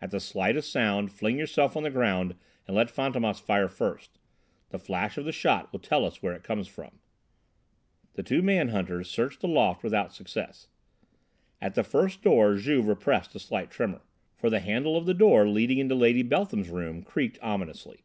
At 0.00 0.12
the 0.12 0.20
slightest 0.20 0.70
sound 0.70 1.10
fling 1.10 1.36
yourself 1.36 1.76
on 1.76 1.82
the 1.82 1.90
ground 1.90 2.36
and 2.68 2.76
let 2.76 2.94
Fantômas 2.94 3.40
fire 3.42 3.66
first; 3.66 4.20
the 4.68 4.78
flash 4.78 5.18
of 5.18 5.24
the 5.24 5.32
shot 5.32 5.72
will 5.72 5.80
tell 5.80 6.04
us 6.04 6.22
where 6.22 6.32
it 6.32 6.44
comes 6.44 6.68
from." 6.68 7.00
The 8.12 8.22
two 8.22 8.40
man 8.40 8.68
hunters 8.68 9.10
searched 9.10 9.40
the 9.40 9.48
loft 9.48 9.82
without 9.82 10.12
success. 10.12 10.68
At 11.60 11.74
the 11.74 11.82
first 11.82 12.22
floor 12.22 12.54
Juve 12.54 12.86
repressed 12.86 13.34
a 13.34 13.40
slight 13.40 13.72
tremor, 13.72 14.02
for 14.36 14.48
the 14.48 14.60
handle 14.60 14.96
of 14.96 15.06
the 15.06 15.12
door 15.14 15.48
leading 15.48 15.78
into 15.78 15.96
Lady 15.96 16.22
Beltham's 16.22 16.68
room 16.70 17.02
creaked 17.02 17.40
ominously. 17.42 18.04